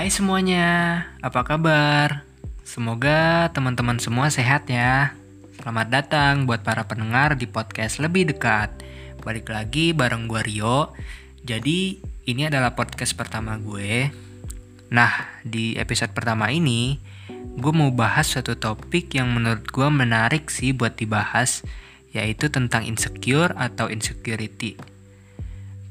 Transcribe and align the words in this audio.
Hai 0.00 0.08
semuanya, 0.08 1.04
apa 1.20 1.44
kabar? 1.44 2.24
Semoga 2.64 3.52
teman-teman 3.52 4.00
semua 4.00 4.32
sehat 4.32 4.64
ya. 4.72 5.12
Selamat 5.60 5.92
datang 5.92 6.48
buat 6.48 6.64
para 6.64 6.88
pendengar 6.88 7.36
di 7.36 7.44
podcast 7.44 8.00
lebih 8.00 8.32
dekat. 8.32 8.72
Balik 9.20 9.52
lagi 9.52 9.92
bareng 9.92 10.24
gue 10.24 10.40
Rio. 10.40 10.96
Jadi 11.44 12.00
ini 12.24 12.48
adalah 12.48 12.72
podcast 12.72 13.12
pertama 13.12 13.60
gue. 13.60 14.08
Nah, 14.88 15.36
di 15.44 15.76
episode 15.76 16.16
pertama 16.16 16.48
ini 16.48 16.96
gue 17.60 17.72
mau 17.76 17.92
bahas 17.92 18.24
suatu 18.24 18.56
topik 18.56 19.12
yang 19.12 19.28
menurut 19.36 19.68
gue 19.68 19.88
menarik 19.92 20.48
sih 20.48 20.72
buat 20.72 20.96
dibahas, 20.96 21.60
yaitu 22.16 22.48
tentang 22.48 22.88
insecure 22.88 23.52
atau 23.52 23.92
insecurity. 23.92 24.80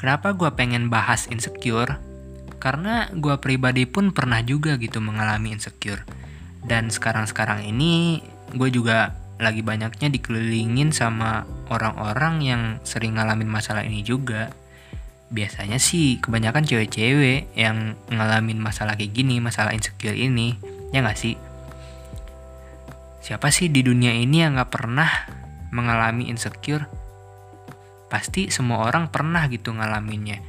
Kenapa 0.01 0.33
gue 0.33 0.49
pengen 0.57 0.89
bahas 0.89 1.29
insecure? 1.29 2.08
Karena 2.59 3.07
gue 3.15 3.39
pribadi 3.39 3.87
pun 3.87 4.11
pernah 4.11 4.43
juga 4.43 4.75
gitu 4.75 4.99
mengalami 4.99 5.55
insecure. 5.55 6.03
Dan 6.59 6.91
sekarang-sekarang 6.91 7.63
ini 7.63 8.19
gue 8.51 8.69
juga 8.69 9.15
lagi 9.39 9.63
banyaknya 9.63 10.11
dikelilingin 10.11 10.91
sama 10.91 11.47
orang-orang 11.71 12.43
yang 12.43 12.61
sering 12.83 13.15
ngalamin 13.15 13.47
masalah 13.47 13.87
ini 13.87 14.03
juga. 14.03 14.51
Biasanya 15.31 15.79
sih 15.79 16.19
kebanyakan 16.19 16.67
cewek-cewek 16.67 17.55
yang 17.55 17.95
ngalamin 18.11 18.59
masalah 18.59 18.99
kayak 18.99 19.15
gini, 19.15 19.39
masalah 19.39 19.71
insecure 19.71 20.19
ini. 20.19 20.59
Ya 20.91 20.99
gak 20.99 21.15
sih? 21.15 21.39
Siapa 23.23 23.47
sih 23.55 23.71
di 23.71 23.79
dunia 23.79 24.11
ini 24.11 24.43
yang 24.43 24.59
gak 24.59 24.73
pernah 24.75 25.07
mengalami 25.71 26.27
insecure? 26.27 26.91
Pasti 28.11 28.51
semua 28.51 28.83
orang 28.83 29.07
pernah 29.07 29.45
gitu 29.47 29.71
ngalaminnya 29.71 30.48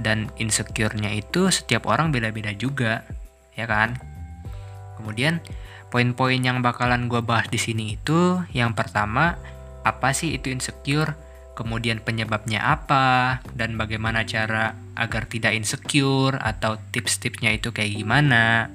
dan 0.00 0.28
insecure-nya 0.36 1.12
itu 1.12 1.48
setiap 1.48 1.88
orang 1.88 2.12
beda-beda 2.12 2.52
juga, 2.52 3.04
ya 3.56 3.64
kan? 3.64 3.96
Kemudian 5.00 5.40
poin-poin 5.88 6.40
yang 6.40 6.60
bakalan 6.60 7.08
gue 7.08 7.22
bahas 7.24 7.48
di 7.48 7.60
sini 7.60 7.96
itu 7.96 8.42
yang 8.52 8.76
pertama 8.76 9.38
apa 9.86 10.10
sih 10.10 10.34
itu 10.34 10.50
insecure, 10.50 11.14
kemudian 11.54 12.02
penyebabnya 12.02 12.60
apa, 12.60 13.40
dan 13.54 13.78
bagaimana 13.78 14.26
cara 14.26 14.74
agar 14.98 15.30
tidak 15.30 15.54
insecure 15.54 16.36
atau 16.36 16.76
tips-tipsnya 16.90 17.54
itu 17.54 17.70
kayak 17.70 17.94
gimana. 17.94 18.68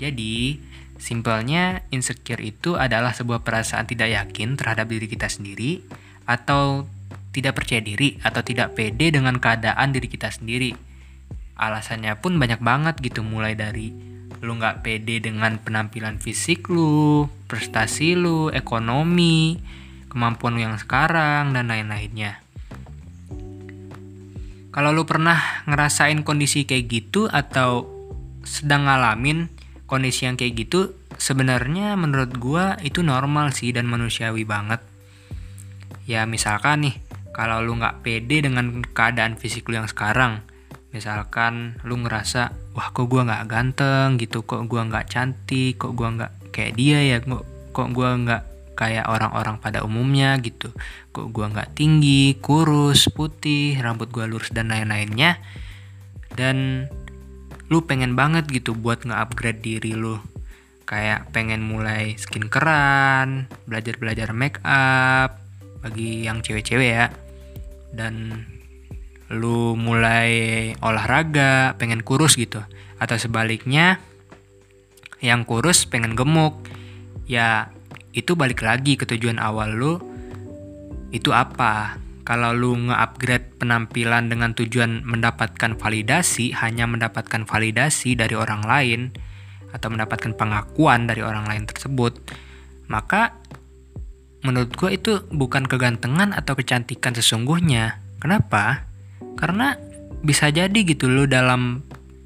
Jadi 0.00 0.58
simpelnya 0.96 1.84
insecure 1.92 2.40
itu 2.40 2.78
adalah 2.78 3.12
sebuah 3.12 3.44
perasaan 3.44 3.86
tidak 3.90 4.14
yakin 4.14 4.56
terhadap 4.56 4.88
diri 4.88 5.06
kita 5.06 5.28
sendiri 5.28 5.82
atau 6.24 6.86
tidak 7.32 7.58
percaya 7.58 7.80
diri 7.80 8.20
atau 8.20 8.44
tidak 8.44 8.76
pede 8.76 9.10
dengan 9.10 9.40
keadaan 9.40 9.90
diri 9.90 10.06
kita 10.06 10.28
sendiri. 10.28 10.76
Alasannya 11.56 12.20
pun 12.20 12.36
banyak 12.36 12.60
banget 12.60 13.00
gitu 13.00 13.24
mulai 13.24 13.56
dari 13.56 14.12
lu 14.42 14.58
nggak 14.58 14.82
pede 14.82 15.22
dengan 15.22 15.56
penampilan 15.62 16.18
fisik 16.18 16.66
lu, 16.66 17.30
prestasi 17.46 18.18
lu, 18.18 18.50
ekonomi, 18.50 19.56
kemampuan 20.10 20.58
lu 20.58 20.66
yang 20.66 20.76
sekarang 20.76 21.54
dan 21.54 21.70
lain-lainnya. 21.70 22.42
Kalau 24.72 24.90
lu 24.90 25.04
pernah 25.04 25.62
ngerasain 25.68 26.24
kondisi 26.24 26.64
kayak 26.64 26.84
gitu 26.88 27.28
atau 27.28 27.86
sedang 28.42 28.88
ngalamin 28.88 29.46
kondisi 29.86 30.24
yang 30.26 30.34
kayak 30.34 30.66
gitu, 30.66 30.96
sebenarnya 31.20 31.94
menurut 31.94 32.34
gua 32.40 32.80
itu 32.80 33.04
normal 33.04 33.52
sih 33.54 33.70
dan 33.70 33.86
manusiawi 33.86 34.42
banget. 34.48 34.80
Ya 36.08 36.26
misalkan 36.26 36.88
nih, 36.88 36.96
kalau 37.32 37.64
lu 37.64 37.76
nggak 37.80 38.04
pede 38.04 38.44
dengan 38.44 38.84
keadaan 38.92 39.40
fisik 39.40 39.68
lu 39.72 39.80
yang 39.80 39.88
sekarang 39.88 40.44
misalkan 40.92 41.80
lu 41.88 41.96
ngerasa 42.04 42.52
wah 42.76 42.92
kok 42.92 43.08
gua 43.08 43.24
nggak 43.24 43.48
ganteng 43.48 44.20
gitu 44.20 44.44
kok 44.44 44.68
gua 44.68 44.84
nggak 44.84 45.08
cantik 45.08 45.80
kok 45.80 45.96
gua 45.96 46.12
nggak 46.12 46.32
kayak 46.52 46.76
dia 46.76 47.00
ya 47.00 47.16
kok 47.24 47.44
kok 47.72 47.88
gua 47.96 48.12
nggak 48.20 48.42
kayak 48.72 49.06
orang-orang 49.08 49.60
pada 49.60 49.84
umumnya 49.84 50.36
gitu. 50.40 50.72
Kok 51.12 51.28
gua 51.30 51.52
nggak 51.52 51.76
tinggi 51.76 52.36
kurus 52.40 53.08
putih 53.12 53.76
rambut 53.78 54.08
gua 54.08 54.26
lurus 54.26 54.50
dan 54.50 54.72
lain-lainnya. 54.72 55.38
Dan 56.32 56.88
lu 57.68 57.84
pengen 57.84 58.16
banget 58.16 58.48
gitu 58.48 58.72
buat 58.76 59.04
nge-upgrade 59.04 59.60
diri 59.60 59.92
lu. 59.92 60.18
Kayak 60.88 61.30
pengen 61.32 61.64
mulai 61.64 62.16
skin 62.20 62.52
keran 62.52 63.48
belajar 63.64 63.96
belajar 63.96 64.28
make 64.36 64.60
up 64.66 65.40
bagi 65.80 66.28
yang 66.28 66.44
cewek-cewek 66.44 66.90
ya 66.90 67.06
dan 67.92 68.44
lu 69.32 69.76
mulai 69.76 70.72
olahraga 70.84 71.76
pengen 71.76 72.04
kurus 72.04 72.36
gitu. 72.36 72.60
Atau 73.00 73.16
sebaliknya 73.16 74.00
yang 75.24 75.46
kurus 75.46 75.88
pengen 75.88 76.18
gemuk. 76.18 76.56
Ya 77.28 77.72
itu 78.12 78.36
balik 78.36 78.60
lagi 78.60 78.98
ke 78.98 79.08
tujuan 79.08 79.40
awal 79.40 79.76
lu. 79.76 79.94
Itu 81.12 81.32
apa? 81.36 81.96
Kalau 82.22 82.54
lu 82.54 82.78
nge-upgrade 82.88 83.58
penampilan 83.58 84.30
dengan 84.30 84.54
tujuan 84.54 85.02
mendapatkan 85.02 85.74
validasi 85.74 86.54
hanya 86.54 86.86
mendapatkan 86.86 87.44
validasi 87.44 88.14
dari 88.14 88.38
orang 88.38 88.62
lain 88.62 89.00
atau 89.72 89.88
mendapatkan 89.90 90.36
pengakuan 90.36 91.08
dari 91.08 91.24
orang 91.24 91.48
lain 91.48 91.64
tersebut 91.64 92.20
maka 92.92 93.40
menurut 94.42 94.74
gue 94.74 94.90
itu 94.94 95.12
bukan 95.30 95.66
kegantengan 95.70 96.34
atau 96.34 96.58
kecantikan 96.58 97.14
sesungguhnya. 97.14 98.02
Kenapa? 98.18 98.86
Karena 99.38 99.74
bisa 100.22 100.50
jadi 100.50 100.74
gitu 100.86 101.10
lo 101.10 101.26
dalam 101.26 101.82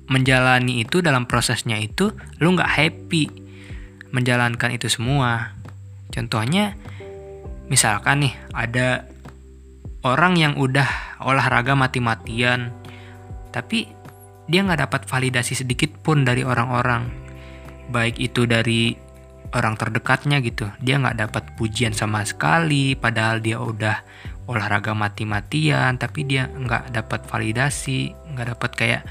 menjalani 0.09 0.85
itu, 0.85 1.05
dalam 1.05 1.25
prosesnya 1.29 1.77
itu, 1.81 2.13
lo 2.41 2.49
nggak 2.53 2.73
happy 2.73 3.25
menjalankan 4.13 4.73
itu 4.73 4.89
semua. 4.89 5.57
Contohnya, 6.13 6.77
misalkan 7.69 8.25
nih 8.25 8.35
ada 8.57 9.05
orang 10.07 10.39
yang 10.41 10.55
udah 10.57 11.21
olahraga 11.21 11.77
mati-matian, 11.77 12.73
tapi 13.53 13.91
dia 14.47 14.63
nggak 14.63 14.89
dapat 14.89 15.03
validasi 15.05 15.59
sedikit 15.59 15.91
pun 16.01 16.23
dari 16.23 16.47
orang-orang. 16.47 17.11
Baik 17.91 18.19
itu 18.23 18.47
dari 18.47 19.06
orang 19.55 19.79
terdekatnya 19.79 20.43
gitu. 20.43 20.67
Dia 20.83 20.99
nggak 20.99 21.19
dapat 21.29 21.45
pujian 21.55 21.95
sama 21.95 22.25
sekali 22.27 22.99
padahal 22.99 23.39
dia 23.39 23.61
udah 23.61 24.03
olahraga 24.47 24.95
mati-matian 24.95 25.99
tapi 25.99 26.23
dia 26.23 26.47
nggak 26.47 26.95
dapat 26.95 27.27
validasi 27.27 28.15
nggak 28.35 28.55
dapat 28.55 28.71
kayak 28.79 29.03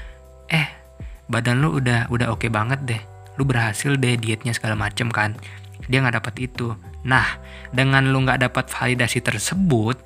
eh 0.48 0.68
badan 1.28 1.60
lu 1.60 1.76
udah 1.76 2.08
udah 2.08 2.32
oke 2.32 2.44
okay 2.44 2.50
banget 2.50 2.80
deh. 2.84 3.02
Lu 3.36 3.44
berhasil 3.44 3.96
deh 4.00 4.16
dietnya 4.16 4.56
segala 4.56 4.76
macem 4.76 5.12
kan. 5.12 5.36
Dia 5.86 6.00
nggak 6.00 6.24
dapat 6.24 6.34
itu. 6.40 6.72
Nah 7.04 7.38
dengan 7.70 8.08
lu 8.08 8.24
nggak 8.24 8.48
dapat 8.48 8.66
validasi 8.72 9.20
tersebut 9.20 9.96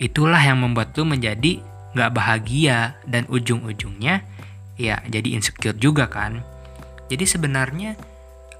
itulah 0.00 0.40
yang 0.40 0.64
membuat 0.64 0.96
lu 0.96 1.04
menjadi 1.04 1.60
nggak 1.92 2.10
bahagia 2.14 2.96
dan 3.04 3.26
ujung-ujungnya 3.26 4.22
ya 4.80 4.96
jadi 5.04 5.28
insecure 5.36 5.76
juga 5.76 6.08
kan. 6.08 6.40
Jadi 7.10 7.26
sebenarnya 7.26 7.98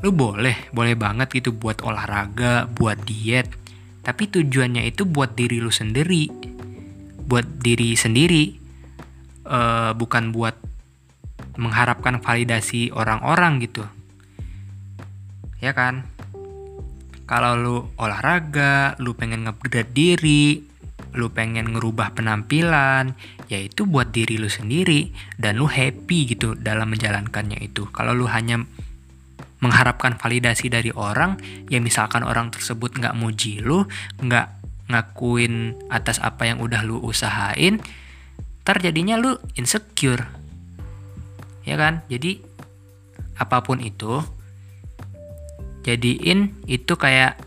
lu 0.00 0.10
boleh 0.16 0.72
boleh 0.72 0.96
banget 0.96 1.28
gitu 1.32 1.52
buat 1.52 1.84
olahraga 1.84 2.64
buat 2.68 2.96
diet. 3.04 3.48
Tapi 4.00 4.32
tujuannya 4.32 4.88
itu 4.88 5.04
buat 5.04 5.36
diri 5.36 5.60
lu 5.60 5.68
sendiri. 5.68 6.28
Buat 7.28 7.60
diri 7.60 7.92
sendiri. 7.92 8.56
Uh, 9.44 9.92
bukan 9.92 10.32
buat 10.32 10.56
mengharapkan 11.60 12.22
validasi 12.24 12.94
orang-orang 12.96 13.60
gitu. 13.60 13.84
Ya 15.60 15.76
kan? 15.76 16.08
Kalau 17.28 17.52
lu 17.54 17.76
olahraga 18.00 18.96
lu 18.98 19.12
pengen 19.14 19.46
ngeupgrade 19.46 19.92
diri 19.92 20.66
lu 21.10 21.26
pengen 21.34 21.74
ngerubah 21.74 22.14
penampilan 22.14 23.18
yaitu 23.50 23.82
buat 23.82 24.14
diri 24.14 24.38
lu 24.40 24.48
sendiri. 24.48 25.12
Dan 25.36 25.60
lu 25.60 25.68
happy 25.68 26.24
gitu 26.24 26.56
dalam 26.56 26.94
menjalankannya 26.94 27.60
itu. 27.60 27.84
Kalau 27.92 28.16
lu 28.16 28.30
hanya 28.30 28.64
mengharapkan 29.60 30.16
validasi 30.16 30.72
dari 30.72 30.88
orang 30.92 31.36
ya 31.68 31.78
misalkan 31.78 32.24
orang 32.24 32.48
tersebut 32.48 32.96
nggak 32.96 33.16
muji 33.16 33.60
lu 33.60 33.84
nggak 34.24 34.60
ngakuin 34.90 35.78
atas 35.88 36.18
apa 36.18 36.50
yang 36.50 36.58
udah 36.58 36.82
lu 36.82 36.98
usahain 36.98 37.78
terjadinya 38.66 39.16
lu 39.16 39.38
insecure. 39.56 40.26
Ya 41.64 41.78
kan? 41.78 42.02
Jadi 42.10 42.42
apa 43.38 43.64
pun 43.64 43.80
itu 43.80 44.20
jadiin 45.86 46.60
itu 46.68 46.92
kayak 46.92 47.40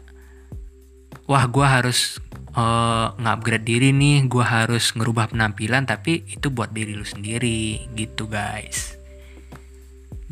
wah 1.30 1.46
gue 1.46 1.68
harus 1.68 2.18
uh, 2.58 3.14
nge-upgrade 3.22 3.68
diri 3.68 3.90
nih 3.94 4.26
gue 4.26 4.42
harus 4.42 4.90
ngerubah 4.98 5.30
penampilan 5.30 5.86
tapi 5.86 6.26
itu 6.26 6.50
buat 6.50 6.74
diri 6.74 6.98
lu 6.98 7.06
sendiri. 7.06 7.92
Gitu 7.94 8.26
guys 8.26 8.93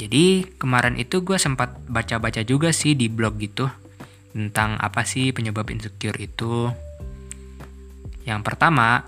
jadi 0.02 0.50
kemarin 0.58 0.98
itu 0.98 1.22
gue 1.22 1.38
sempat 1.38 1.78
baca-baca 1.86 2.42
juga 2.42 2.74
sih 2.74 2.98
di 2.98 3.06
blog 3.06 3.38
gitu 3.38 3.70
tentang 4.34 4.82
apa 4.82 5.06
sih 5.06 5.30
penyebab 5.30 5.70
insecure 5.70 6.18
itu. 6.18 6.74
Yang 8.26 8.42
pertama 8.42 9.06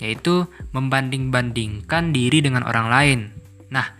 yaitu 0.00 0.48
membanding-bandingkan 0.72 2.16
diri 2.16 2.40
dengan 2.40 2.64
orang 2.64 2.88
lain. 2.88 3.20
Nah, 3.68 3.92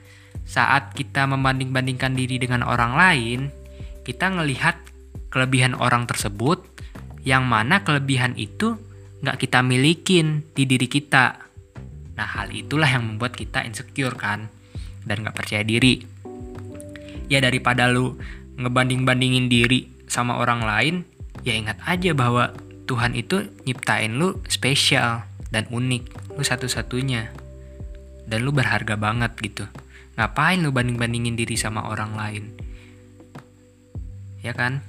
saat 0.48 0.96
kita 0.96 1.28
membanding-bandingkan 1.28 2.16
diri 2.16 2.40
dengan 2.40 2.64
orang 2.64 2.96
lain, 2.96 3.38
kita 4.04 4.32
ngelihat 4.32 4.76
kelebihan 5.28 5.76
orang 5.76 6.08
tersebut, 6.08 6.64
yang 7.28 7.44
mana 7.44 7.84
kelebihan 7.84 8.36
itu 8.40 8.76
nggak 9.24 9.36
kita 9.40 9.64
milikin 9.64 10.44
di 10.52 10.68
diri 10.68 10.88
kita. 10.88 11.44
Nah, 12.16 12.28
hal 12.28 12.52
itulah 12.52 12.88
yang 12.88 13.04
membuat 13.04 13.36
kita 13.36 13.64
insecure 13.64 14.16
kan, 14.16 14.52
dan 15.06 15.22
nggak 15.22 15.38
percaya 15.38 15.62
diri. 15.62 16.02
Ya 17.30 17.38
daripada 17.38 17.86
lu 17.86 18.18
ngebanding-bandingin 18.58 19.46
diri 19.46 19.86
sama 20.10 20.36
orang 20.42 20.66
lain, 20.66 20.94
ya 21.46 21.54
ingat 21.54 21.78
aja 21.86 22.12
bahwa 22.12 22.52
Tuhan 22.86 23.14
itu 23.14 23.46
nyiptain 23.66 24.18
lu 24.18 24.38
spesial 24.50 25.26
dan 25.50 25.66
unik, 25.70 26.34
lu 26.34 26.42
satu-satunya. 26.42 27.30
Dan 28.26 28.42
lu 28.42 28.50
berharga 28.50 28.98
banget 28.98 29.38
gitu. 29.38 29.64
Ngapain 30.18 30.58
lu 30.58 30.74
banding-bandingin 30.74 31.38
diri 31.38 31.54
sama 31.54 31.86
orang 31.86 32.18
lain? 32.18 32.44
Ya 34.42 34.54
kan? 34.54 34.82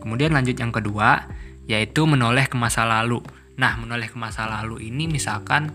Kemudian 0.00 0.32
lanjut 0.32 0.56
yang 0.56 0.72
kedua, 0.72 1.28
yaitu 1.66 2.06
menoleh 2.06 2.46
ke 2.46 2.56
masa 2.56 2.86
lalu. 2.86 3.20
Nah, 3.56 3.76
menoleh 3.80 4.08
ke 4.08 4.16
masa 4.16 4.46
lalu 4.46 4.88
ini 4.88 5.08
misalkan 5.08 5.74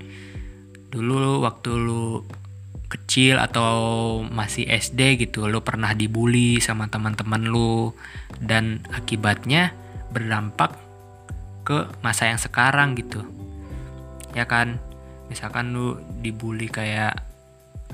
dulu 0.91 1.43
waktu 1.43 1.71
lu 1.75 2.23
kecil 2.91 3.39
atau 3.39 3.71
masih 4.27 4.67
SD 4.67 5.15
gitu, 5.23 5.47
lu 5.47 5.63
pernah 5.63 5.95
dibully 5.95 6.59
sama 6.59 6.91
teman-teman 6.91 7.47
lu 7.47 7.95
dan 8.43 8.83
akibatnya 8.91 9.71
berdampak 10.11 10.75
ke 11.63 11.87
masa 12.03 12.27
yang 12.27 12.41
sekarang 12.41 12.99
gitu. 12.99 13.23
Ya 14.35 14.43
kan? 14.43 14.83
Misalkan 15.31 15.71
lu 15.71 15.95
dibully 16.19 16.67
kayak 16.67 17.31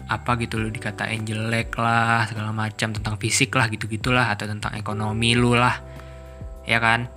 apa 0.05 0.37
gitu 0.37 0.61
lo 0.61 0.69
dikatain 0.69 1.25
jelek 1.25 1.73
lah 1.81 2.29
segala 2.29 2.53
macam 2.53 2.93
tentang 2.93 3.17
fisik 3.17 3.49
lah 3.57 3.65
gitu 3.73 3.89
gitulah 3.89 4.29
atau 4.29 4.45
tentang 4.45 4.77
ekonomi 4.77 5.33
lu 5.33 5.57
lah 5.57 5.81
ya 6.69 6.77
kan 6.77 7.09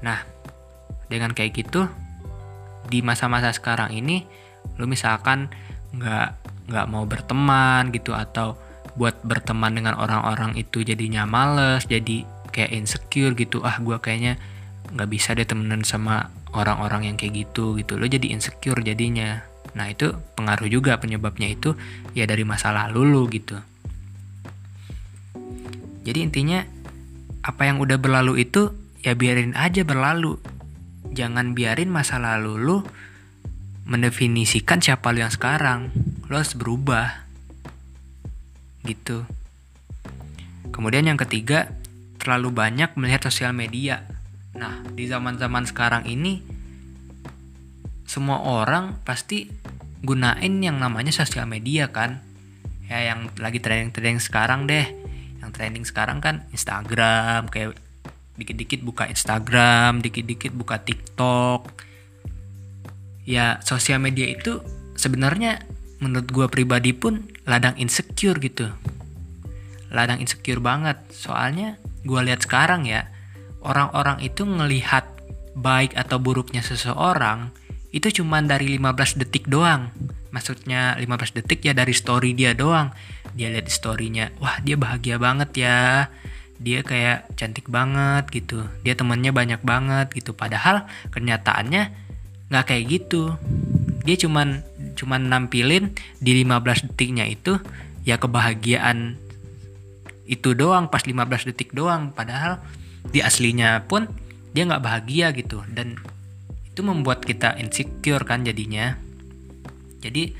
nah 0.00 0.22
dengan 1.10 1.34
kayak 1.34 1.66
gitu 1.66 1.90
di 2.86 3.02
masa-masa 3.02 3.50
sekarang 3.50 3.90
ini 3.90 4.22
lu 4.78 4.86
misalkan 4.86 5.50
nggak 5.98 6.45
nggak 6.66 6.86
mau 6.90 7.06
berteman 7.06 7.94
gitu 7.94 8.14
atau 8.14 8.58
buat 8.96 9.20
berteman 9.22 9.76
dengan 9.76 9.94
orang-orang 10.00 10.56
itu 10.56 10.82
jadinya 10.82 11.28
males 11.28 11.84
jadi 11.84 12.24
kayak 12.50 12.72
insecure 12.72 13.36
gitu 13.36 13.60
ah 13.62 13.76
gue 13.78 14.00
kayaknya 14.00 14.40
nggak 14.96 15.08
bisa 15.10 15.36
deh 15.36 15.44
temenan 15.44 15.84
sama 15.84 16.32
orang-orang 16.56 17.12
yang 17.12 17.16
kayak 17.20 17.46
gitu 17.46 17.76
gitu 17.76 18.00
lo 18.00 18.08
jadi 18.08 18.32
insecure 18.32 18.80
jadinya 18.80 19.44
Nah 19.76 19.92
itu 19.92 20.16
pengaruh 20.34 20.72
juga 20.72 20.96
penyebabnya 20.96 21.52
itu 21.52 21.76
ya 22.16 22.24
dari 22.24 22.48
masa 22.48 22.72
lalu 22.72 23.04
lu 23.04 23.22
gitu. 23.28 23.60
Jadi 26.08 26.18
intinya 26.24 26.64
apa 27.44 27.68
yang 27.68 27.78
udah 27.78 28.00
berlalu 28.00 28.40
itu 28.48 28.72
ya 29.04 29.12
biarin 29.12 29.52
aja 29.52 29.84
berlalu. 29.84 30.40
Jangan 31.12 31.52
biarin 31.52 31.92
masa 31.92 32.16
lalu 32.16 32.56
lu 32.56 32.76
mendefinisikan 33.84 34.80
siapa 34.80 35.12
lu 35.12 35.20
yang 35.20 35.30
sekarang. 35.30 35.92
Lu 36.26 36.38
harus 36.38 36.54
berubah. 36.54 37.26
Gitu. 38.82 39.26
Kemudian 40.70 41.06
yang 41.06 41.18
ketiga, 41.18 41.70
terlalu 42.18 42.50
banyak 42.50 42.94
melihat 42.98 43.30
sosial 43.30 43.54
media. 43.54 44.02
Nah, 44.58 44.82
di 44.92 45.06
zaman-zaman 45.06 45.68
sekarang 45.68 46.08
ini 46.10 46.42
semua 48.06 48.42
orang 48.46 48.98
pasti 49.02 49.50
gunain 50.06 50.62
yang 50.62 50.78
namanya 50.78 51.10
sosial 51.10 51.44
media 51.50 51.90
kan 51.90 52.22
ya 52.86 53.12
yang 53.12 53.26
lagi 53.42 53.58
trending-trending 53.58 54.22
sekarang 54.22 54.70
deh 54.70 54.86
yang 55.42 55.50
trending 55.50 55.82
sekarang 55.82 56.22
kan 56.22 56.46
Instagram 56.54 57.50
kayak 57.50 57.74
dikit-dikit 58.38 58.86
buka 58.86 59.10
Instagram 59.10 59.98
dikit-dikit 60.00 60.54
buka 60.54 60.78
TikTok 60.78 61.82
ya 63.26 63.58
sosial 63.66 63.98
media 63.98 64.30
itu 64.30 64.62
sebenarnya 64.94 65.66
menurut 66.02 66.28
gue 66.28 66.46
pribadi 66.52 66.92
pun 66.92 67.24
ladang 67.48 67.78
insecure 67.80 68.36
gitu 68.42 68.68
ladang 69.92 70.20
insecure 70.20 70.60
banget 70.60 70.98
soalnya 71.14 71.80
gue 72.04 72.20
lihat 72.20 72.44
sekarang 72.44 72.84
ya 72.84 73.08
orang-orang 73.62 74.22
itu 74.22 74.46
ngelihat 74.46 75.08
baik 75.56 75.96
atau 75.96 76.20
buruknya 76.20 76.60
seseorang 76.60 77.50
itu 77.96 78.20
cuma 78.20 78.44
dari 78.44 78.76
15 78.76 79.24
detik 79.24 79.48
doang. 79.48 79.88
Maksudnya 80.28 81.00
15 81.00 81.40
detik 81.40 81.64
ya 81.64 81.72
dari 81.72 81.96
story 81.96 82.36
dia 82.36 82.52
doang. 82.52 82.92
Dia 83.32 83.48
lihat 83.48 83.72
storynya, 83.72 84.36
wah 84.36 84.60
dia 84.60 84.76
bahagia 84.76 85.16
banget 85.16 85.64
ya. 85.64 86.12
Dia 86.60 86.84
kayak 86.84 87.32
cantik 87.40 87.72
banget 87.72 88.28
gitu. 88.28 88.68
Dia 88.84 88.92
temennya 88.92 89.32
banyak 89.32 89.64
banget 89.64 90.12
gitu. 90.12 90.36
Padahal 90.36 90.84
kenyataannya 91.08 91.88
nggak 92.52 92.64
kayak 92.68 92.84
gitu. 92.84 93.32
Dia 94.04 94.16
cuman 94.20 94.60
cuman 94.96 95.28
nampilin 95.28 95.92
di 96.18 96.42
15 96.42 96.90
detiknya 96.90 97.28
itu 97.28 97.60
ya 98.02 98.16
kebahagiaan 98.16 99.20
itu 100.26 100.52
doang 100.58 100.90
pas 100.90 101.06
15 101.06 101.48
detik 101.52 101.70
doang. 101.72 102.10
Padahal 102.10 102.58
di 103.08 103.22
aslinya 103.22 103.86
pun 103.86 104.10
dia 104.50 104.66
nggak 104.66 104.82
bahagia 104.82 105.30
gitu. 105.32 105.62
Dan 105.70 105.98
itu 106.66 106.80
membuat 106.82 107.22
kita 107.22 107.54
insecure 107.56 108.26
kan 108.26 108.42
jadinya. 108.42 108.98
Jadi 110.02 110.34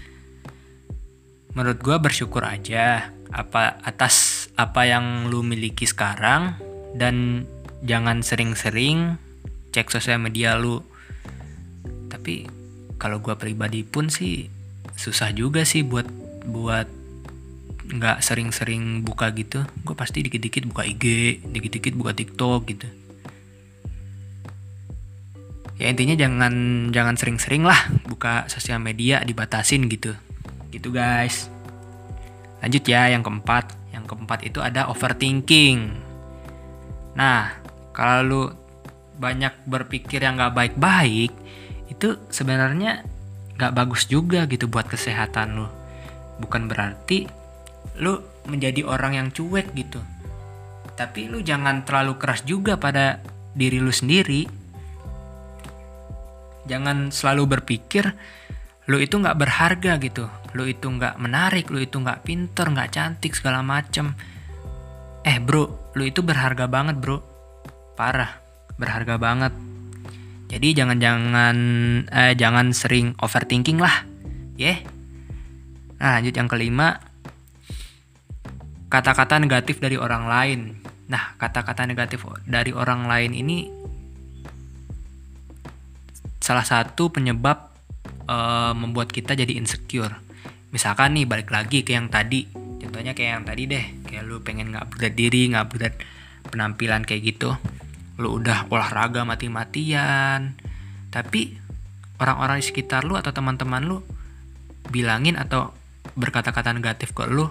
menurut 1.55 1.79
gue 1.81 1.97
bersyukur 1.97 2.45
aja 2.45 3.09
apa 3.33 3.81
atas 3.81 4.47
apa 4.59 4.85
yang 4.85 5.31
lu 5.31 5.47
miliki 5.47 5.87
sekarang. 5.87 6.59
Dan 6.97 7.47
jangan 7.87 8.25
sering-sering 8.25 9.21
cek 9.71 9.91
sosial 9.95 10.19
media 10.19 10.59
lu. 10.59 10.83
Tapi 12.11 12.56
kalau 12.97 13.21
gue 13.21 13.35
pribadi 13.37 13.85
pun 13.85 14.09
sih 14.09 14.49
susah 14.97 15.33
juga 15.37 15.69
sih 15.69 15.85
buat 15.85 16.09
buat 16.49 16.89
nggak 17.87 18.19
sering-sering 18.25 19.07
buka 19.07 19.31
gitu. 19.37 19.63
Gue 19.87 19.95
pasti 19.95 20.25
dikit-dikit 20.25 20.67
buka 20.67 20.83
IG 20.83 21.05
dikit-dikit 21.47 21.95
buka 21.95 22.13
TikTok 22.17 22.61
gitu. 22.67 22.89
Ya 25.77 25.93
intinya 25.93 26.17
jangan 26.17 26.89
jangan 26.91 27.15
sering-sering 27.21 27.63
lah 27.63 27.77
buka 28.09 28.49
sosial 28.49 28.81
media 28.81 29.21
dibatasin 29.23 29.87
gitu. 29.93 30.17
Gitu 30.73 30.89
guys. 30.91 31.53
Lanjut 32.65 32.83
ya 32.89 33.13
yang 33.13 33.23
keempat. 33.23 33.77
Yang 33.93 34.05
keempat 34.13 34.39
itu 34.49 34.59
ada 34.65 34.89
overthinking. 34.89 35.93
Nah 37.15 37.61
kalau 37.93 38.21
lu 38.25 38.43
banyak 39.17 39.65
berpikir 39.65 40.21
yang 40.21 40.37
gak 40.37 40.53
baik-baik 40.53 41.33
itu 41.87 42.19
sebenarnya 42.29 43.07
gak 43.57 43.73
bagus 43.73 44.07
juga 44.07 44.45
gitu 44.47 44.69
buat 44.69 44.87
kesehatan 44.87 45.57
lu. 45.57 45.67
Bukan 46.43 46.69
berarti 46.69 47.25
lu 48.01 48.21
menjadi 48.47 48.85
orang 48.85 49.17
yang 49.17 49.29
cuek 49.33 49.73
gitu. 49.73 50.01
Tapi 50.97 51.29
lu 51.29 51.41
jangan 51.45 51.85
terlalu 51.85 52.17
keras 52.17 52.45
juga 52.45 52.77
pada 52.77 53.21
diri 53.57 53.81
lu 53.81 53.93
sendiri. 53.93 54.45
Jangan 56.67 57.13
selalu 57.15 57.59
berpikir 57.59 58.05
lu 58.87 59.01
itu 59.01 59.17
nggak 59.17 59.39
berharga 59.39 59.99
gitu. 59.99 60.29
Lu 60.57 60.65
itu 60.65 60.89
nggak 60.89 61.21
menarik 61.21 61.69
lu 61.73 61.81
itu 61.81 62.01
nggak 62.01 62.25
pinter 62.25 62.69
nggak 62.69 62.93
cantik 62.93 63.33
segala 63.33 63.61
macem. 63.65 64.13
Eh 65.25 65.41
bro 65.41 65.93
lu 65.97 66.05
itu 66.05 66.21
berharga 66.21 66.69
banget 66.69 66.97
bro. 67.01 67.19
Parah 67.97 68.37
berharga 68.77 69.17
banget 69.17 69.76
jadi 70.47 70.85
jangan-jangan 70.85 71.57
eh, 72.07 72.35
jangan 72.39 72.71
sering 72.71 73.15
overthinking 73.19 73.83
lah 73.83 74.07
ya 74.57 74.75
yeah. 74.75 74.79
nah 75.99 76.21
lanjut 76.21 76.35
yang 76.35 76.49
kelima 76.49 77.03
kata-kata 78.87 79.43
negatif 79.43 79.83
dari 79.83 79.99
orang 79.99 80.25
lain 80.31 80.61
nah 81.07 81.35
kata-kata 81.39 81.87
negatif 81.87 82.27
dari 82.47 82.75
orang 82.75 83.07
lain 83.07 83.33
ini 83.35 83.59
salah 86.47 86.63
satu 86.63 87.11
penyebab 87.11 87.75
uh, 88.31 88.71
membuat 88.71 89.11
kita 89.11 89.35
jadi 89.35 89.59
insecure. 89.59 90.15
Misalkan 90.71 91.19
nih 91.19 91.27
balik 91.27 91.51
lagi 91.51 91.83
ke 91.83 91.99
yang 91.99 92.07
tadi, 92.07 92.47
contohnya 92.55 93.19
kayak 93.19 93.31
yang 93.41 93.45
tadi 93.47 93.63
deh, 93.67 93.85
kayak 94.07 94.23
lu 94.23 94.39
pengen 94.47 94.71
nggak 94.71 94.87
berat 94.95 95.15
diri, 95.19 95.51
nggak 95.51 95.67
berat 95.75 95.95
penampilan 96.55 97.03
kayak 97.03 97.35
gitu, 97.35 97.59
lu 98.17 98.41
udah 98.41 98.69
olahraga 98.73 99.25
mati-matian, 99.29 100.57
tapi 101.13 101.57
orang-orang 102.17 102.61
di 102.61 102.65
sekitar 102.65 103.05
lu 103.05 103.17
atau 103.17 103.33
teman-teman 103.33 103.85
lu 103.85 104.01
bilangin 104.89 105.37
atau 105.37 105.77
berkata-kata 106.17 106.73
negatif 106.73 107.13
ke 107.13 107.29
lu, 107.29 107.49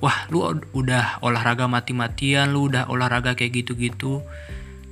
wah 0.00 0.24
lu 0.32 0.44
udah 0.72 1.20
olahraga 1.20 1.68
mati-matian, 1.68 2.52
lu 2.52 2.72
udah 2.72 2.88
olahraga 2.88 3.36
kayak 3.36 3.64
gitu-gitu, 3.64 4.24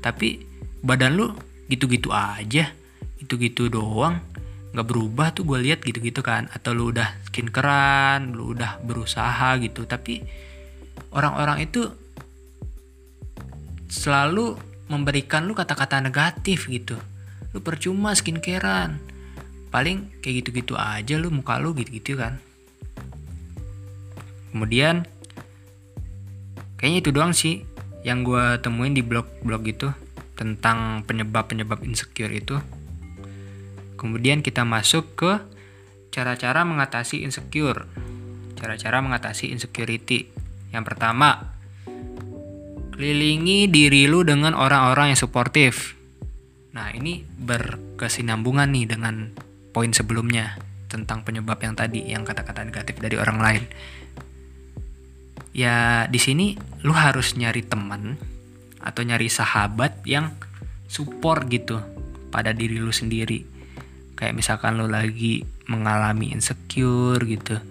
tapi 0.04 0.44
badan 0.84 1.16
lu 1.16 1.32
gitu-gitu 1.68 2.12
aja 2.12 2.72
gitu-gitu 3.18 3.68
doang. 3.68 4.20
Nggak 4.72 4.86
berubah 4.88 5.32
tuh 5.32 5.48
gue 5.48 5.58
lihat 5.64 5.80
gitu-gitu 5.82 6.20
kan. 6.22 6.46
Atau 6.52 6.76
lu 6.76 6.92
udah 6.92 7.18
skinkeran 7.28 8.36
lu 8.36 8.54
udah 8.54 8.78
berusaha 8.84 9.58
gitu. 9.60 9.84
Tapi 9.88 10.22
orang-orang 11.12 11.64
itu 11.64 11.88
selalu 13.88 14.67
memberikan 14.88 15.44
lu 15.44 15.52
kata-kata 15.52 16.00
negatif 16.00 16.66
gitu. 16.68 16.96
Lu 17.52 17.60
percuma 17.60 18.16
skincarean. 18.16 19.00
Paling 19.68 20.20
kayak 20.24 20.44
gitu-gitu 20.44 20.74
aja 20.80 21.14
lu 21.20 21.28
muka 21.28 21.60
lu 21.60 21.76
gitu-gitu 21.76 22.16
kan. 22.16 22.40
Kemudian 24.48 25.04
kayaknya 26.80 26.98
itu 27.04 27.10
doang 27.12 27.36
sih 27.36 27.68
yang 28.00 28.24
gue 28.24 28.56
temuin 28.64 28.96
di 28.96 29.04
blog-blog 29.04 29.62
gitu 29.68 29.92
tentang 30.38 31.04
penyebab-penyebab 31.04 31.84
insecure 31.84 32.32
itu. 32.32 32.56
Kemudian 33.98 34.40
kita 34.40 34.64
masuk 34.64 35.18
ke 35.18 35.32
cara-cara 36.14 36.64
mengatasi 36.64 37.26
insecure. 37.26 37.84
Cara-cara 38.56 39.04
mengatasi 39.04 39.52
insecurity. 39.52 40.30
Yang 40.72 40.84
pertama 40.94 41.57
kelilingi 42.98 43.70
diri 43.70 44.10
lu 44.10 44.26
dengan 44.26 44.58
orang-orang 44.58 45.14
yang 45.14 45.20
suportif. 45.22 45.94
Nah 46.74 46.90
ini 46.90 47.22
berkesinambungan 47.22 48.74
nih 48.74 48.90
dengan 48.90 49.30
poin 49.70 49.94
sebelumnya 49.94 50.58
tentang 50.90 51.22
penyebab 51.22 51.62
yang 51.62 51.78
tadi 51.78 52.10
yang 52.10 52.26
kata-kata 52.26 52.66
negatif 52.66 52.98
dari 52.98 53.14
orang 53.14 53.38
lain. 53.38 53.64
Ya 55.54 56.10
di 56.10 56.18
sini 56.18 56.58
lu 56.82 56.90
harus 56.90 57.38
nyari 57.38 57.62
teman 57.62 58.18
atau 58.82 59.06
nyari 59.06 59.30
sahabat 59.30 60.02
yang 60.02 60.34
support 60.90 61.46
gitu 61.46 61.78
pada 62.34 62.50
diri 62.50 62.82
lu 62.82 62.90
sendiri. 62.90 63.46
Kayak 64.18 64.34
misalkan 64.34 64.74
lu 64.74 64.90
lagi 64.90 65.46
mengalami 65.70 66.34
insecure 66.34 67.22
gitu. 67.30 67.62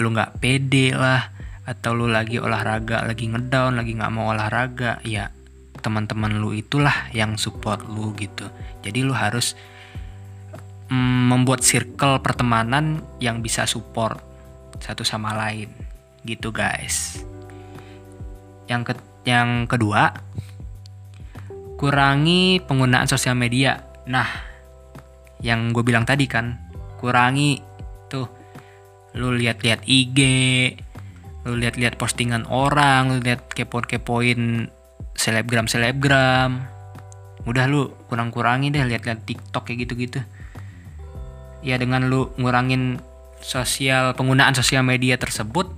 Lu 0.00 0.08
nggak 0.08 0.40
pede 0.40 0.96
lah 0.96 1.35
atau 1.66 1.98
lu 1.98 2.06
lagi 2.06 2.38
olahraga 2.38 3.02
lagi 3.02 3.26
ngedown 3.26 3.74
lagi 3.74 3.98
nggak 3.98 4.12
mau 4.14 4.30
olahraga 4.30 5.02
ya 5.02 5.34
teman-teman 5.82 6.42
lu 6.42 6.50
itulah 6.50 7.10
yang 7.14 7.38
support 7.38 7.86
lu 7.86 8.10
gitu. 8.18 8.48
Jadi 8.82 9.06
lu 9.06 9.14
harus 9.14 9.54
mm, 10.90 11.30
membuat 11.30 11.62
circle 11.62 12.18
pertemanan 12.18 13.02
yang 13.22 13.38
bisa 13.38 13.70
support 13.70 14.18
satu 14.82 15.06
sama 15.06 15.30
lain 15.34 15.70
gitu 16.26 16.50
guys. 16.50 17.22
Yang 18.66 18.82
ke 18.82 18.94
yang 19.26 19.66
kedua 19.70 20.10
kurangi 21.78 22.62
penggunaan 22.62 23.06
sosial 23.06 23.38
media. 23.38 23.78
Nah 24.10 24.26
yang 25.38 25.70
gue 25.70 25.86
bilang 25.86 26.02
tadi 26.02 26.26
kan 26.26 26.56
kurangi. 26.98 27.62
Tuh 28.06 28.26
lu 29.18 29.34
lihat-lihat 29.34 29.86
IG 29.86 30.18
lu 31.46 31.54
lihat-lihat 31.54 31.94
postingan 31.94 32.42
orang 32.50 33.14
lu 33.14 33.18
lihat 33.22 33.46
kepo-kepoin 33.54 34.66
selebgram 35.14 35.70
selebgram 35.70 36.66
udah 37.46 37.64
lu 37.70 37.94
kurang-kurangi 38.10 38.74
deh 38.74 38.82
lihat-lihat 38.82 39.22
TikTok 39.22 39.70
kayak 39.70 39.86
gitu-gitu. 39.86 40.20
Ya 41.62 41.78
dengan 41.78 42.10
lu 42.10 42.34
ngurangin 42.34 42.98
sosial 43.38 44.18
penggunaan 44.18 44.58
sosial 44.58 44.82
media 44.82 45.14
tersebut 45.14 45.70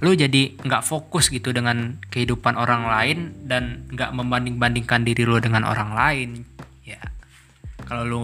lu 0.00 0.16
jadi 0.16 0.56
nggak 0.64 0.86
fokus 0.86 1.28
gitu 1.28 1.52
dengan 1.52 2.00
kehidupan 2.08 2.56
orang 2.56 2.88
lain 2.88 3.18
dan 3.44 3.84
nggak 3.92 4.16
membanding-bandingkan 4.16 5.04
diri 5.04 5.26
lu 5.26 5.42
dengan 5.42 5.66
orang 5.66 5.92
lain. 5.92 6.30
Ya 6.86 7.02
kalau 7.84 8.06
lu 8.06 8.22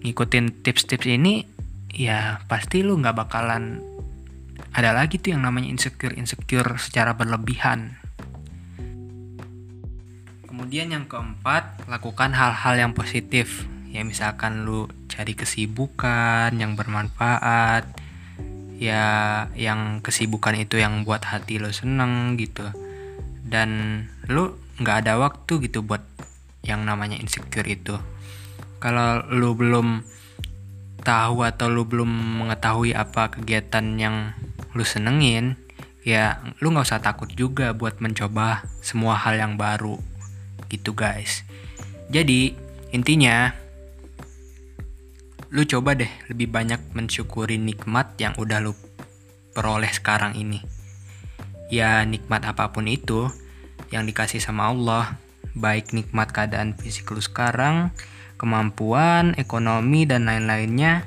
ngikutin 0.00 0.64
tips-tips 0.64 1.04
ini 1.10 1.44
ya 1.92 2.40
pasti 2.46 2.80
lu 2.80 2.96
nggak 2.96 3.18
bakalan 3.18 3.82
ada 4.70 4.94
lagi 4.94 5.18
tuh 5.18 5.34
yang 5.34 5.42
namanya 5.42 5.66
insecure 5.66 6.14
insecure 6.14 6.78
secara 6.78 7.18
berlebihan. 7.18 7.98
Kemudian 10.46 10.94
yang 10.94 11.06
keempat 11.10 11.90
lakukan 11.90 12.30
hal-hal 12.30 12.74
yang 12.78 12.92
positif. 12.94 13.66
Ya 13.90 14.06
misalkan 14.06 14.62
lu 14.62 14.86
cari 15.10 15.34
kesibukan 15.34 16.54
yang 16.54 16.78
bermanfaat 16.78 17.90
ya 18.78 19.04
yang 19.58 19.98
kesibukan 20.00 20.54
itu 20.54 20.78
yang 20.78 21.02
buat 21.02 21.26
hati 21.26 21.58
lo 21.58 21.74
seneng 21.74 22.38
gitu. 22.38 22.70
Dan 23.42 24.06
lo 24.30 24.54
nggak 24.78 24.96
ada 25.06 25.18
waktu 25.18 25.66
gitu 25.66 25.82
buat 25.82 26.06
yang 26.62 26.86
namanya 26.86 27.18
insecure 27.18 27.66
itu. 27.66 27.98
Kalau 28.78 29.26
lo 29.26 29.58
belum 29.58 30.06
tahu 31.02 31.42
atau 31.42 31.66
lo 31.66 31.82
belum 31.88 32.44
mengetahui 32.44 32.94
apa 32.94 33.32
kegiatan 33.32 33.96
yang 33.98 34.16
lo 34.76 34.84
senengin 34.86 35.58
ya 36.06 36.40
lo 36.62 36.72
nggak 36.72 36.86
usah 36.86 37.02
takut 37.04 37.28
juga 37.32 37.76
buat 37.76 38.00
mencoba 38.00 38.64
semua 38.80 39.18
hal 39.20 39.36
yang 39.36 39.54
baru 39.60 40.00
gitu 40.72 40.96
guys 40.96 41.44
jadi 42.10 42.54
intinya 42.90 43.54
lu 45.50 45.66
coba 45.66 45.98
deh 45.98 46.10
lebih 46.30 46.46
banyak 46.46 46.78
mensyukuri 46.94 47.58
nikmat 47.58 48.14
yang 48.22 48.38
udah 48.38 48.62
lu 48.62 48.70
peroleh 49.50 49.90
sekarang 49.90 50.38
ini. 50.38 50.62
Ya 51.70 52.02
nikmat 52.06 52.46
apa 52.46 52.70
pun 52.70 52.86
itu 52.86 53.30
yang 53.90 54.06
dikasih 54.06 54.38
sama 54.38 54.70
Allah, 54.70 55.18
baik 55.58 55.90
nikmat 55.90 56.30
keadaan 56.30 56.78
fisik 56.78 57.10
lu 57.10 57.18
sekarang, 57.18 57.90
kemampuan, 58.38 59.34
ekonomi 59.38 60.06
dan 60.06 60.30
lain-lainnya. 60.30 61.06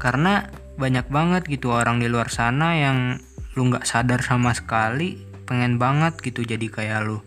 Karena 0.00 0.48
banyak 0.74 1.06
banget 1.08 1.42
gitu 1.46 1.70
orang 1.70 2.02
di 2.02 2.10
luar 2.10 2.30
sana 2.30 2.74
yang 2.78 3.22
lu 3.54 3.70
nggak 3.70 3.86
sadar 3.86 4.20
sama 4.22 4.50
sekali 4.54 5.22
pengen 5.46 5.78
banget 5.78 6.18
gitu 6.20 6.42
jadi 6.42 6.66
kayak 6.70 7.00
lu. 7.06 7.18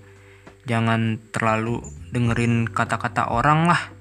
Jangan 0.68 1.22
terlalu 1.32 1.80
dengerin 2.12 2.68
kata-kata 2.68 3.32
orang 3.32 3.72
lah 3.72 3.98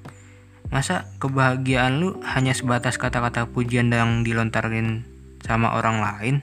Masa 0.66 1.06
kebahagiaan 1.22 2.02
lu 2.02 2.18
hanya 2.26 2.50
sebatas 2.50 2.98
kata-kata 2.98 3.46
pujian 3.46 3.86
yang 3.86 4.26
dilontarin 4.26 5.06
sama 5.46 5.78
orang 5.78 6.02
lain? 6.02 6.36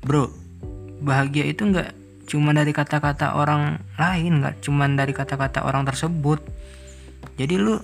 Bro, 0.00 0.32
bahagia 1.04 1.44
itu 1.44 1.68
nggak 1.68 1.92
cuma 2.24 2.56
dari 2.56 2.72
kata-kata 2.72 3.36
orang 3.36 3.84
lain, 4.00 4.40
nggak 4.40 4.64
cuma 4.64 4.88
dari 4.88 5.12
kata-kata 5.12 5.68
orang 5.68 5.84
tersebut. 5.84 6.40
Jadi 7.36 7.60
lu 7.60 7.76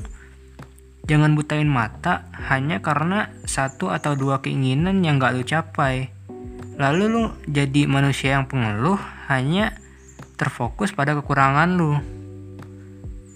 jangan 1.08 1.36
butain 1.38 1.68
mata 1.68 2.28
hanya 2.50 2.82
karena 2.84 3.30
satu 3.46 3.92
atau 3.92 4.18
dua 4.18 4.42
keinginan 4.44 5.00
yang 5.04 5.20
nggak 5.20 5.34
lu 5.36 5.44
capai. 5.44 6.10
Lalu 6.80 7.04
lu 7.08 7.22
jadi 7.44 7.84
manusia 7.84 8.40
yang 8.40 8.48
pengeluh 8.48 8.98
hanya 9.28 9.76
terfokus 10.40 10.96
pada 10.96 11.12
kekurangan 11.12 11.76
lu. 11.76 11.96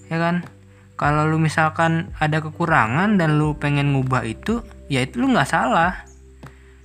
Ya 0.09 0.17
kan? 0.21 0.45
kalau 0.95 1.27
lu 1.27 1.43
misalkan 1.43 2.15
ada 2.23 2.39
kekurangan 2.39 3.19
dan 3.19 3.39
lu 3.39 3.59
pengen 3.59 3.95
ngubah 3.95 4.23
itu 4.23 4.63
ya 4.87 5.03
itu 5.03 5.19
lu 5.19 5.35
nggak 5.35 5.51
salah 5.51 6.07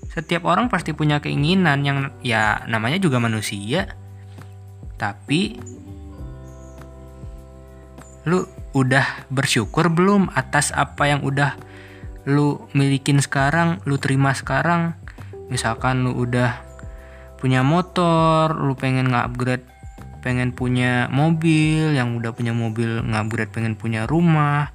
setiap 0.09 0.49
orang 0.49 0.67
pasti 0.73 0.97
punya 0.97 1.21
keinginan 1.21 1.85
yang 1.85 2.09
ya 2.25 2.65
namanya 2.65 2.97
juga 2.97 3.21
manusia 3.21 3.85
tapi 4.97 5.61
lu 8.25 8.43
udah 8.77 9.25
bersyukur 9.33 9.89
belum 9.89 10.29
atas 10.33 10.69
apa 10.75 11.09
yang 11.09 11.25
udah 11.25 11.57
lu 12.29 12.69
milikin 12.77 13.17
sekarang 13.17 13.81
lu 13.89 13.97
terima 13.97 14.37
sekarang 14.37 14.93
misalkan 15.49 16.05
lu 16.05 16.13
udah 16.13 16.61
punya 17.41 17.65
motor 17.65 18.53
lu 18.53 18.77
pengen 18.77 19.09
nge-upgrade 19.09 19.65
pengen 20.19 20.51
punya 20.51 21.07
mobil, 21.09 21.95
yang 21.95 22.19
udah 22.19 22.35
punya 22.35 22.51
mobil 22.51 23.01
ngupgrade 23.01 23.51
pengen 23.51 23.73
punya 23.79 24.05
rumah. 24.05 24.71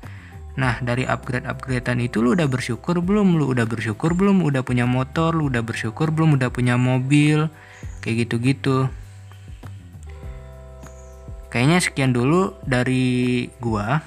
Nah, 0.55 0.81
dari 0.81 1.05
upgrade-upgradean 1.05 2.01
itu 2.01 2.25
lu 2.25 2.33
udah 2.33 2.49
bersyukur 2.49 2.99
belum? 3.05 3.37
Lu 3.37 3.53
udah 3.53 3.69
bersyukur 3.69 4.17
belum? 4.17 4.43
Udah 4.43 4.65
punya 4.65 4.89
motor, 4.89 5.37
lu 5.37 5.53
udah 5.53 5.61
bersyukur 5.61 6.11
belum? 6.11 6.41
Udah 6.41 6.49
punya 6.51 6.81
mobil. 6.81 7.51
Kayak 8.01 8.27
gitu-gitu. 8.27 8.89
Kayaknya 11.54 11.78
sekian 11.78 12.11
dulu 12.11 12.58
dari 12.66 13.46
gua 13.62 14.02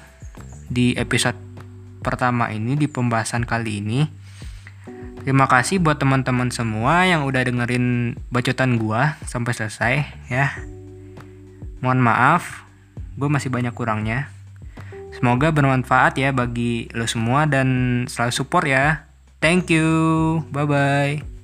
di 0.68 0.92
episode 1.00 1.40
pertama 2.04 2.52
ini 2.52 2.76
di 2.76 2.84
pembahasan 2.84 3.48
kali 3.48 3.80
ini. 3.80 4.04
Terima 5.24 5.48
kasih 5.48 5.80
buat 5.80 5.96
teman-teman 5.96 6.52
semua 6.52 7.08
yang 7.08 7.24
udah 7.24 7.40
dengerin 7.48 8.20
bacotan 8.28 8.76
gua 8.76 9.16
sampai 9.24 9.56
selesai 9.56 9.94
ya. 10.28 10.60
Mohon 11.80 12.04
maaf, 12.04 12.68
gue 13.16 13.32
masih 13.32 13.48
banyak 13.48 13.72
kurangnya. 13.72 14.28
Semoga 15.16 15.48
bermanfaat 15.48 16.20
ya 16.20 16.36
bagi 16.36 16.92
lo 16.92 17.08
semua 17.08 17.48
dan 17.48 18.04
selalu 18.12 18.32
support 18.36 18.66
ya. 18.68 19.08
Thank 19.40 19.72
you. 19.72 19.88
Bye 20.52 20.68
bye. 20.68 21.37